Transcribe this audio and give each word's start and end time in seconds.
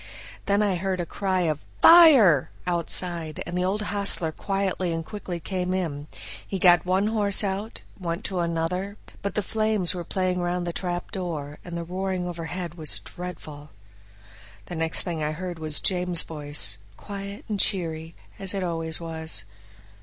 Then 0.47 0.63
I 0.63 0.77
heard 0.77 0.99
a 0.99 1.05
cry 1.05 1.41
of 1.41 1.59
"Fire!" 1.83 2.49
outside, 2.65 3.43
and 3.45 3.55
the 3.55 3.63
old 3.63 3.83
hostler 3.83 4.31
quietly 4.31 4.91
and 4.91 5.05
quickly 5.05 5.39
came 5.39 5.75
in; 5.75 6.07
he 6.47 6.57
got 6.57 6.87
one 6.87 7.05
horse 7.05 7.43
out, 7.43 7.83
and 7.95 8.05
went 8.05 8.23
to 8.23 8.39
another, 8.39 8.97
but 9.21 9.35
the 9.35 9.43
flames 9.43 9.93
were 9.93 10.03
playing 10.03 10.39
round 10.39 10.65
the 10.65 10.73
trapdoor, 10.73 11.59
and 11.63 11.77
the 11.77 11.83
roaring 11.83 12.27
overhead 12.27 12.73
was 12.73 12.99
dreadful. 13.01 13.69
The 14.65 14.75
next 14.75 15.03
thing 15.03 15.21
I 15.23 15.33
heard 15.33 15.59
was 15.59 15.79
James' 15.79 16.23
voice, 16.23 16.79
quiet 16.97 17.45
and 17.47 17.59
cheery, 17.59 18.15
as 18.39 18.55
it 18.55 18.63
always 18.63 18.99
was. 18.99 19.45